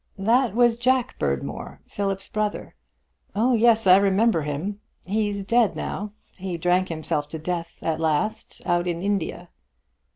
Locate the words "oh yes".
3.35-3.85